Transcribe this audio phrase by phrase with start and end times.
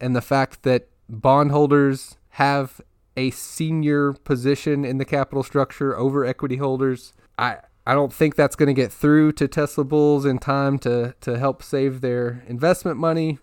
[0.00, 2.80] and the fact that bondholders have
[3.16, 7.12] a senior position in the capital structure over equity holders.
[7.38, 11.14] I I don't think that's going to get through to Tesla bulls in time to
[11.20, 13.38] to help save their investment money.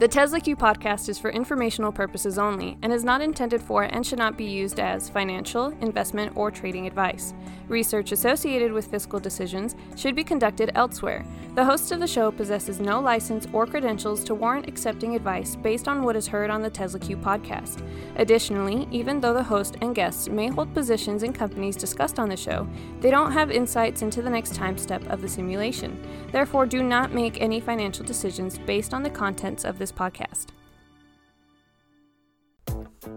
[0.00, 4.06] The Tesla Q podcast is for informational purposes only and is not intended for and
[4.06, 7.34] should not be used as financial, investment, or trading advice.
[7.68, 11.26] Research associated with fiscal decisions should be conducted elsewhere.
[11.54, 15.86] The host of the show possesses no license or credentials to warrant accepting advice based
[15.86, 17.86] on what is heard on the Tesla Q podcast.
[18.16, 22.36] Additionally, even though the host and guests may hold positions in companies discussed on the
[22.38, 22.66] show,
[23.00, 26.00] they don't have insights into the next time step of the simulation.
[26.32, 30.46] Therefore, do not make any financial decisions based on the contents of this podcast.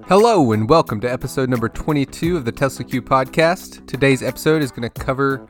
[0.07, 3.85] Hello, and welcome to episode number 22 of the Tesla Q podcast.
[3.87, 5.45] Today's episode is going to cover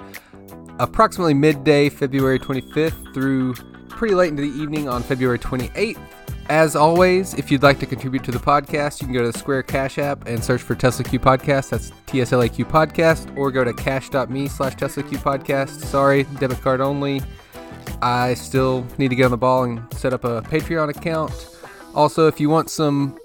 [0.80, 3.54] approximately midday, February 25th, through
[3.90, 6.00] pretty late into the evening on February 28th.
[6.50, 9.40] As always, if you'd like to contribute to the podcast, you can go to the
[9.40, 11.69] Square Cash app and search for Tesla Q Podcast.
[11.69, 15.86] That's TSLAQ Podcast, or go to cash.me slash Tesla Q Podcast.
[15.86, 17.22] Sorry, debit card only.
[18.02, 21.31] I still need to get on the ball and set up a Patreon account.
[21.95, 23.17] Also, if you want some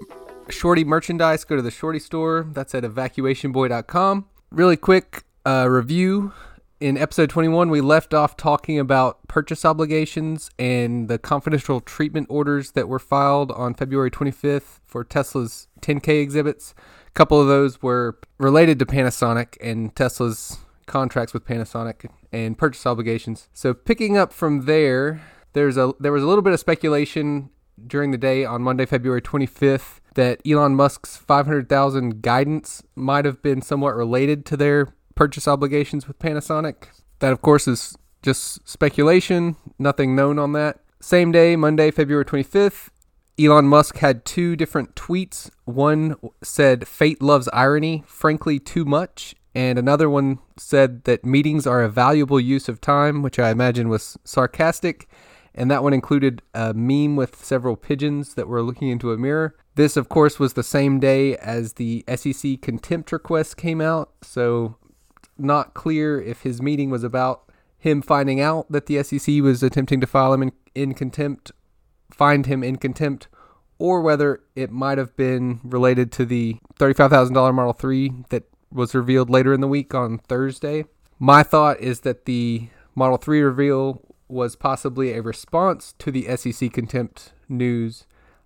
[0.49, 2.47] Shorty merchandise, go to the Shorty store.
[2.51, 4.25] That's at evacuationboy.com.
[4.51, 6.33] Really quick uh, review.
[6.79, 12.71] In episode 21, we left off talking about purchase obligations and the confidential treatment orders
[12.71, 16.73] that were filed on February 25th for Tesla's 10K exhibits.
[17.07, 22.85] A couple of those were related to Panasonic and Tesla's contracts with Panasonic and purchase
[22.85, 23.47] obligations.
[23.53, 25.21] So picking up from there,
[25.53, 27.49] there's a there was a little bit of speculation
[27.87, 33.61] during the day on Monday, February 25th, that Elon Musk's 500,000 guidance might have been
[33.61, 36.87] somewhat related to their purchase obligations with Panasonic.
[37.19, 40.79] That, of course, is just speculation, nothing known on that.
[40.99, 42.89] Same day, Monday, February 25th,
[43.39, 45.49] Elon Musk had two different tweets.
[45.63, 49.35] One said, Fate loves irony, frankly, too much.
[49.55, 53.89] And another one said that meetings are a valuable use of time, which I imagine
[53.89, 55.07] was sarcastic
[55.59, 59.55] and that one included a meme with several pigeons that were looking into a mirror.
[59.75, 64.77] This, of course, was the same day as the SEC contempt request came out, so
[65.37, 67.43] not clear if his meeting was about
[67.77, 71.51] him finding out that the SEC was attempting to file him in, in contempt,
[72.11, 73.27] find him in contempt,
[73.77, 79.29] or whether it might have been related to the $35,000 Model 3 that was revealed
[79.29, 80.85] later in the week on Thursday.
[81.17, 86.71] My thought is that the Model 3 reveal was possibly a response to the SEC
[86.71, 88.05] contempt news.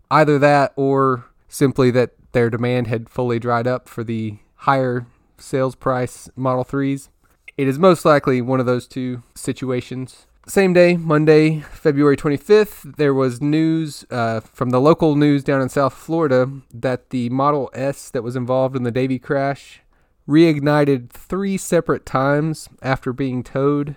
[0.10, 5.06] Either that or simply that their demand had fully dried up for the higher
[5.38, 7.10] sales price Model 3s.
[7.58, 10.26] It is most likely one of those two situations.
[10.48, 15.70] Same day, Monday, February 25th, there was news uh, from the local news down in
[15.70, 19.83] South Florida that the Model S that was involved in the Davie crash
[20.28, 23.96] reignited three separate times after being towed,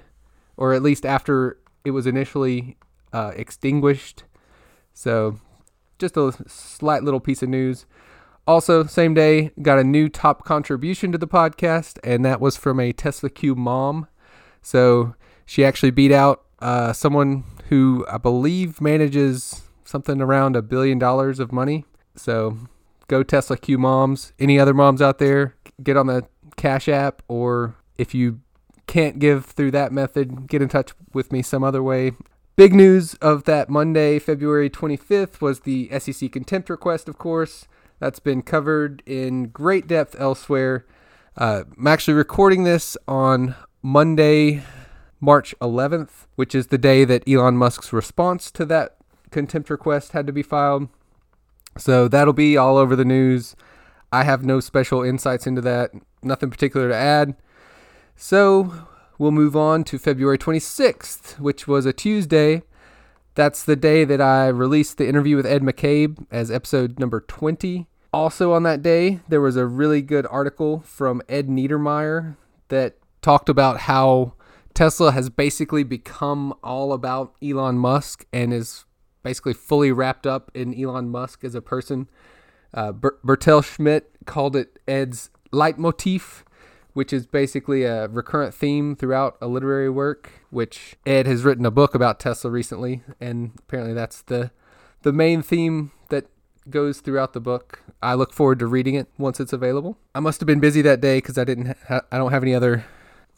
[0.57, 2.77] or at least after it was initially
[3.13, 4.25] uh, extinguished.
[4.93, 5.39] So,
[5.99, 7.87] just a slight little piece of news.
[8.47, 12.79] Also, same day, got a new top contribution to the podcast, and that was from
[12.79, 14.07] a Tesla Q mom.
[14.63, 15.15] So,
[15.45, 21.39] she actually beat out uh, someone who I believe manages something around a billion dollars
[21.41, 21.85] of money.
[22.15, 22.57] So,
[23.09, 24.33] go Tesla Q moms.
[24.39, 26.27] Any other moms out there, get on the
[26.57, 28.41] Cash App, or if you
[28.87, 32.13] can't give through that method, get in touch with me some other way.
[32.57, 37.67] Big news of that Monday, February 25th, was the SEC contempt request, of course.
[37.99, 40.87] That's been covered in great depth elsewhere.
[41.37, 44.63] Uh, I'm actually recording this on Monday,
[45.21, 48.97] March 11th, which is the day that Elon Musk's response to that
[49.31, 50.89] contempt request had to be filed.
[51.77, 53.55] So that'll be all over the news.
[54.17, 55.91] I have no special insights into that,
[56.23, 57.37] nothing particular to add.
[58.17, 58.73] So
[59.19, 62.63] we'll move on to February 26th, which was a Tuesday.
[63.35, 67.87] That's the day that I released the interview with Ed McCabe as episode number 20.
[68.11, 72.39] Also on that day, there was a really good article from Ed Niedermeyer
[72.69, 74.33] that talked about how
[74.73, 78.87] Tesla has basically become all about Elon Musk and is
[79.23, 82.09] basically fully wrapped up in Elon Musk as a person.
[82.77, 86.45] Uh, Ber- Bertel Schmidt called it Ed's leitmotif
[86.97, 91.71] which is basically a recurrent theme throughout a literary work, which Ed has written a
[91.71, 94.51] book about Tesla recently, and apparently that's the
[95.03, 96.25] the main theme that
[96.71, 97.83] goes throughout the book.
[98.03, 99.99] I look forward to reading it once it's available.
[100.15, 102.55] I must have been busy that day because I didn't ha- I don't have any
[102.55, 102.87] other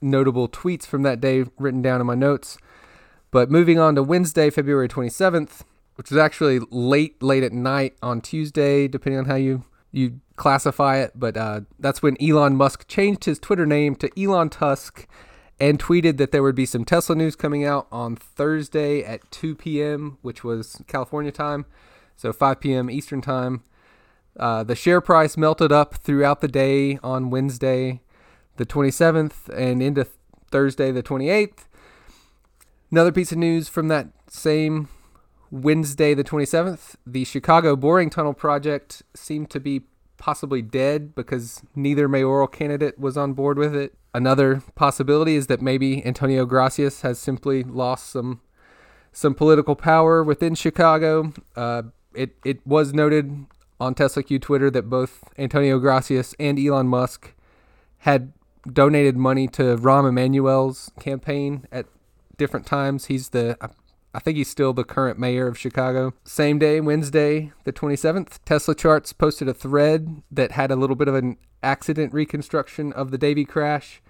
[0.01, 2.59] notable tweets from that day written down in my notes.
[3.33, 5.63] But moving on to Wednesday, February 27th,
[5.99, 10.99] which was actually late, late at night on Tuesday, depending on how you you classify
[10.99, 11.11] it.
[11.17, 15.09] But uh, that's when Elon Musk changed his Twitter name to Elon Tusk
[15.59, 19.57] and tweeted that there would be some Tesla news coming out on Thursday at 2
[19.57, 21.67] p.m., which was California time,
[22.15, 22.89] so 5 p.m.
[22.89, 23.65] Eastern time.
[24.39, 28.03] Uh, the share price melted up throughout the day on Wednesday,
[28.57, 30.07] the 27th, and into
[30.53, 31.67] Thursday, the 28th.
[32.93, 34.89] Another piece of news from that same
[35.51, 39.83] Wednesday, the 27th, the Chicago Boring Tunnel project seemed to be
[40.19, 43.95] possibly dead because neither mayoral candidate was on board with it.
[44.13, 48.41] Another possibility is that maybe Antonio Gracias has simply lost some
[49.13, 51.33] some political power within Chicago.
[51.57, 51.83] Uh,
[52.15, 53.47] it it was noted
[53.81, 57.35] on Tesla Q Twitter that both Antonio Gracias and Elon Musk
[57.99, 58.33] had
[58.71, 61.87] donated money to Rahm Emanuel's campaign at
[62.37, 63.07] different times.
[63.07, 63.57] He's the
[64.15, 66.15] I think he's still the current mayor of Chicago.
[66.25, 71.09] Same day, Wednesday, the 27th, Tesla Charts posted a thread that had a little bit
[71.09, 74.01] of an accident reconstruction of the Davie crash.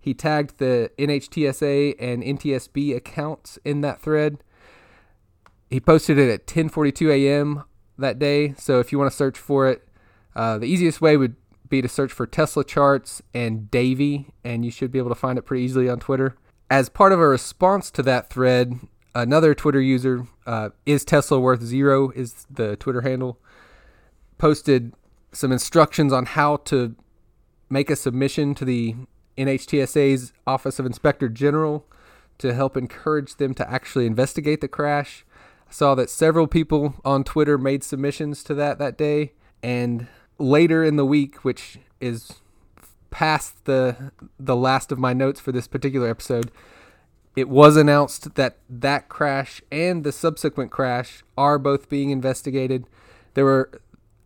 [0.00, 4.38] He tagged the NHTSA and NTSB accounts in that thread.
[5.68, 7.64] He posted it at 10:42 a.m.
[7.98, 8.54] that day.
[8.56, 9.86] So if you want to search for it,
[10.34, 11.36] uh, the easiest way would
[11.68, 15.38] be to search for Tesla charts and Davie, and you should be able to find
[15.38, 16.36] it pretty easily on Twitter.
[16.70, 18.78] As part of a response to that thread,
[19.14, 23.38] another Twitter user, uh, is Tesla worth zero, is the Twitter handle,
[24.38, 24.92] posted
[25.32, 26.94] some instructions on how to
[27.70, 28.94] make a submission to the
[29.36, 31.86] NHTSA's Office of Inspector General
[32.38, 35.24] to help encourage them to actually investigate the crash.
[35.68, 39.32] I saw that several people on Twitter made submissions to that that day,
[39.62, 40.06] and
[40.38, 42.34] later in the week, which is
[43.10, 46.50] past the the last of my notes for this particular episode,
[47.40, 52.86] it was announced that that crash and the subsequent crash are both being investigated.
[53.34, 53.70] There were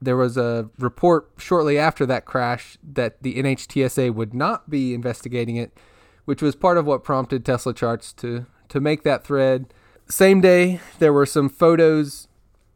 [0.00, 5.54] there was a report shortly after that crash that the NHTSA would not be investigating
[5.56, 5.78] it,
[6.24, 9.72] which was part of what prompted Tesla Charts to to make that thread.
[10.08, 12.28] Same day, there were some photos.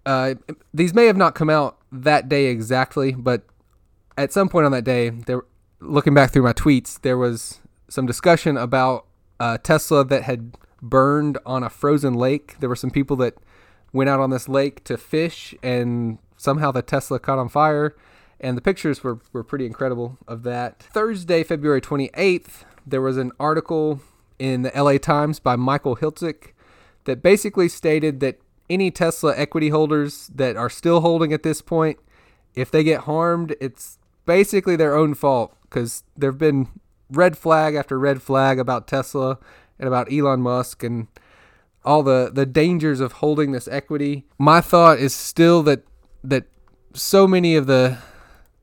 [0.05, 0.35] Uh,
[0.73, 3.43] these may have not come out that day exactly, but
[4.17, 5.43] at some point on that day, there,
[5.81, 9.07] looking back through my tweets, there was some discussion about
[9.41, 12.57] uh, Tesla that had burned on a frozen lake.
[12.61, 13.35] There were some people that
[13.93, 17.97] went out on this lake to fish, and somehow the Tesla caught on fire.
[18.39, 20.83] And the pictures were, were pretty incredible of that.
[20.83, 24.01] Thursday, February 28th, there was an article
[24.39, 26.53] in the LA Times by Michael Hiltzik
[27.05, 31.99] that basically stated that any Tesla equity holders that are still holding at this point,
[32.55, 36.69] if they get harmed, it's basically their own fault because there have been
[37.11, 39.39] red flag after red flag about Tesla
[39.79, 41.09] and about Elon Musk and
[41.85, 44.27] all the the dangers of holding this equity.
[44.39, 45.85] My thought is still that
[46.25, 46.47] that
[46.93, 47.99] so many of the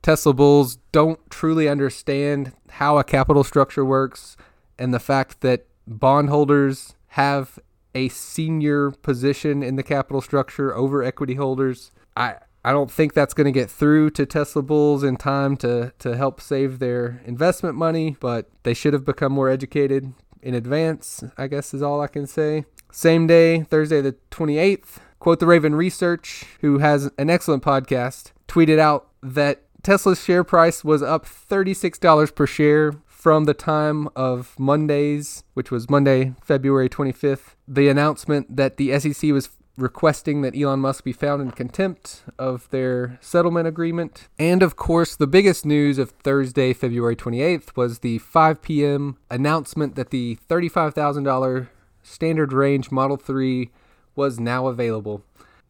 [0.02, 4.36] Tesla bulls don't truly understand how a capital structure works
[4.78, 7.58] and the fact that bondholders have
[7.94, 11.92] a senior position in the capital structure over equity holders.
[12.16, 15.92] I I don't think that's going to get through to Tesla bulls in time to,
[15.98, 21.22] to help save their investment money, but they should have become more educated in advance,
[21.36, 22.64] I guess is all I can say.
[22.90, 28.78] Same day, Thursday the 28th, Quoth the Raven Research, who has an excellent podcast, tweeted
[28.78, 35.44] out that Tesla's share price was up $36 per share from the time of Monday's,
[35.54, 41.04] which was Monday, February 25th, the announcement that the SEC was requesting that Elon Musk
[41.04, 44.28] be found in contempt of their settlement agreement.
[44.38, 49.18] And of course, the biggest news of Thursday, February 28th was the 5 p.m.
[49.30, 51.68] announcement that the $35,000
[52.02, 53.70] standard range Model 3
[54.14, 55.24] was now available.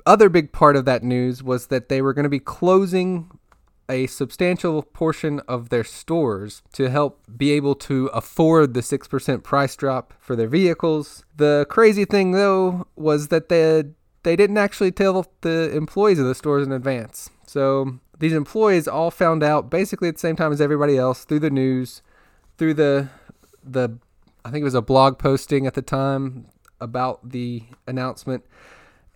[0.06, 3.30] Other big part of that news was that they were going to be closing
[3.88, 9.76] a substantial portion of their stores to help be able to afford the 6% price
[9.76, 11.24] drop for their vehicles.
[11.36, 13.84] The crazy thing though was that they
[14.22, 17.28] they didn't actually tell the employees of the stores in advance.
[17.46, 21.40] So these employees all found out basically at the same time as everybody else through
[21.40, 22.02] the news,
[22.56, 23.08] through the
[23.62, 23.98] the
[24.44, 26.46] I think it was a blog posting at the time
[26.80, 28.44] about the announcement.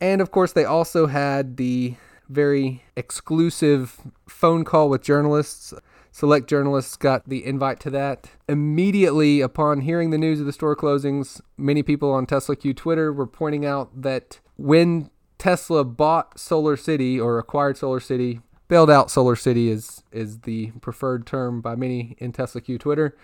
[0.00, 1.96] And of course they also had the
[2.28, 5.72] very exclusive phone call with journalists.
[6.10, 8.30] Select journalists got the invite to that.
[8.48, 13.12] Immediately upon hearing the news of the store closings, many people on Tesla Q Twitter
[13.12, 19.10] were pointing out that when Tesla bought Solar City or acquired Solar City, bailed out
[19.10, 23.16] Solar City is is the preferred term by many in Tesla Q Twitter.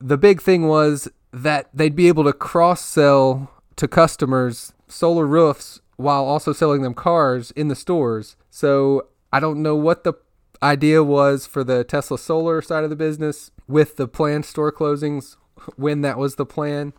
[0.00, 5.80] The big thing was that they'd be able to cross sell to customers solar roofs
[5.96, 8.36] while also selling them cars in the stores.
[8.50, 10.14] So I don't know what the
[10.62, 15.36] idea was for the Tesla solar side of the business with the planned store closings,
[15.76, 16.92] when that was the plan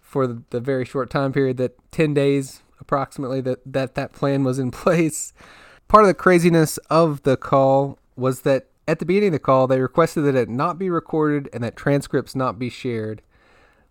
[0.00, 4.58] for the very short time period that 10 days approximately that that, that plan was
[4.58, 5.32] in place.
[5.88, 9.66] Part of the craziness of the call was that at the beginning of the call,
[9.66, 13.22] they requested that it not be recorded and that transcripts not be shared.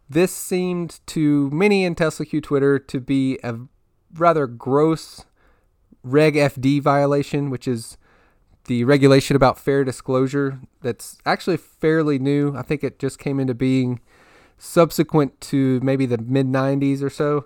[0.10, 3.56] This seemed to many in Tesla Q Twitter to be a
[4.16, 5.26] rather gross
[6.04, 7.98] Reg FD violation, which is
[8.66, 12.56] the regulation about fair disclosure that's actually fairly new.
[12.56, 14.00] I think it just came into being
[14.58, 17.46] subsequent to maybe the mid 90s or so.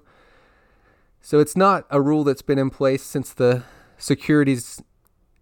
[1.21, 3.63] So it's not a rule that's been in place since the
[3.97, 4.81] Securities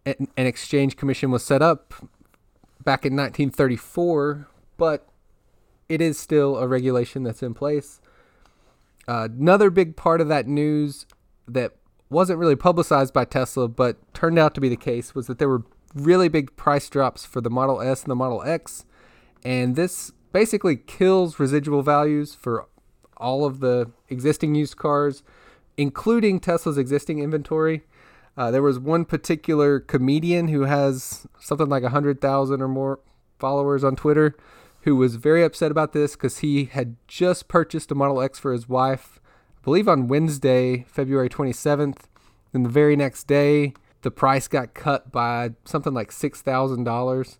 [0.06, 1.94] and Exchange Commission was set up
[2.84, 5.08] back in 1934, but
[5.90, 8.00] it is still a regulation that's in place.
[9.08, 11.06] Uh, another big part of that news
[11.48, 11.74] that
[12.10, 15.50] wasn't really publicized by Tesla, but turned out to be the case, was that there
[15.50, 18.86] were really big price drops for the Model S and the Model X.
[19.44, 22.68] And this basically kills residual values for
[23.18, 25.24] all of the existing used cars,
[25.78, 27.84] including Tesla's existing inventory.
[28.38, 33.00] Uh, there was one particular comedian who has something like 100,000 or more
[33.40, 34.36] followers on Twitter
[34.82, 38.54] who was very upset about this because he had just purchased a Model X for
[38.54, 39.20] his wife,
[39.66, 42.04] believe on Wednesday, February 27th.
[42.54, 47.38] Then the very next day, the price got cut by something like $6,000.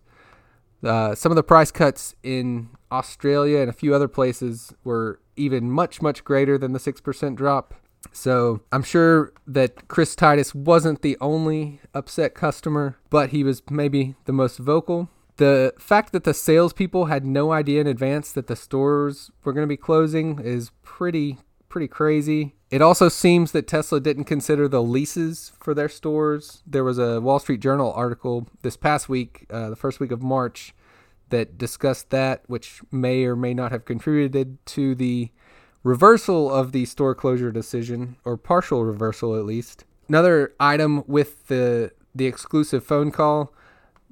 [0.84, 5.70] Uh, some of the price cuts in Australia and a few other places were even
[5.70, 7.74] much, much greater than the 6% drop.
[8.12, 14.16] So I'm sure that Chris Titus wasn't the only upset customer, but he was maybe
[14.24, 15.08] the most vocal.
[15.36, 19.64] The fact that the salespeople had no idea in advance that the stores were going
[19.64, 22.54] to be closing is pretty pretty crazy.
[22.70, 26.62] It also seems that Tesla didn't consider the leases for their stores.
[26.66, 30.22] There was a Wall Street Journal article this past week, uh, the first week of
[30.22, 30.74] March,
[31.28, 35.30] that discussed that, which may or may not have contributed to the
[35.82, 39.84] reversal of the store closure decision, or partial reversal at least.
[40.08, 43.52] Another item with the the exclusive phone call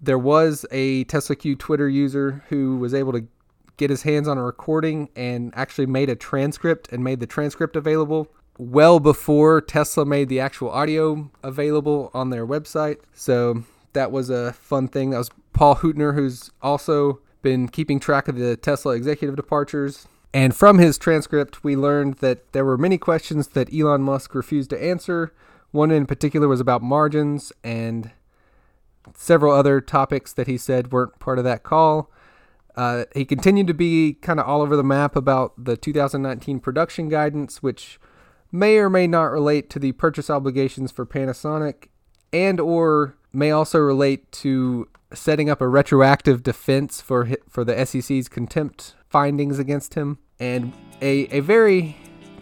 [0.04, 3.26] there was a Tesla Q Twitter user who was able to
[3.76, 7.76] get his hands on a recording and actually made a transcript and made the transcript
[7.76, 8.28] available
[8.58, 12.98] well before Tesla made the actual audio available on their website.
[13.12, 15.10] So that was a fun thing.
[15.10, 20.08] That was Paul Huettner, who's also been keeping track of the Tesla executive departures.
[20.32, 24.70] And from his transcript, we learned that there were many questions that Elon Musk refused
[24.70, 25.32] to answer.
[25.70, 28.10] One in particular was about margins and
[29.14, 32.10] several other topics that he said weren't part of that call.
[32.76, 37.08] Uh, he continued to be kind of all over the map about the 2019 production
[37.08, 38.00] guidance, which
[38.50, 41.88] may or may not relate to the purchase obligations for Panasonic,
[42.32, 48.28] and or may also relate to setting up a retroactive defense for for the SEC's
[48.28, 50.18] contempt findings against him.
[50.40, 51.96] And a, a very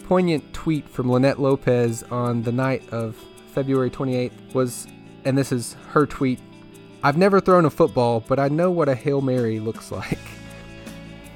[0.05, 3.17] poignant tweet from Linette Lopez on the night of
[3.53, 4.87] February 28th was,
[5.25, 6.41] and this is her tweet
[7.05, 10.19] I've never thrown a football, but I know what a Hail Mary looks like.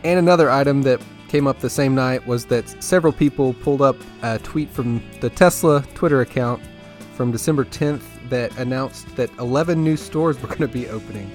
[0.04, 3.96] And another item that came up the same night was that several people pulled up
[4.23, 6.62] a tweet from the Tesla Twitter account
[7.14, 11.30] from December 10th that announced that 11 new stores were going to be opening.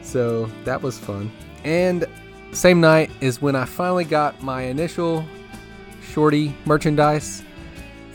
[0.00, 1.30] So that was fun.
[1.64, 2.06] And
[2.52, 5.26] same night is when I finally got my initial
[6.02, 7.42] shorty merchandise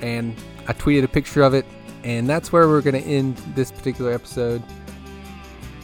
[0.02, 0.36] and
[0.68, 1.66] I tweeted a picture of it.
[2.04, 4.64] And that's where we're going to end this particular episode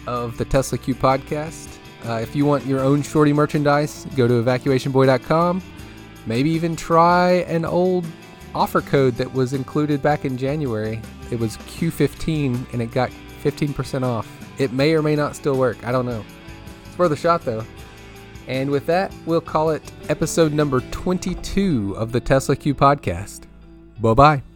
[0.09, 1.77] of the Tesla Q podcast.
[2.05, 5.61] Uh, if you want your own shorty merchandise, go to evacuationboy.com.
[6.25, 8.05] Maybe even try an old
[8.55, 10.99] offer code that was included back in January.
[11.31, 13.11] It was Q15 and it got
[13.43, 14.27] 15% off.
[14.57, 15.77] It may or may not still work.
[15.85, 16.25] I don't know.
[16.85, 17.63] It's worth a shot though.
[18.47, 23.43] And with that, we'll call it episode number 22 of the Tesla Q podcast.
[24.01, 24.48] Bye bye.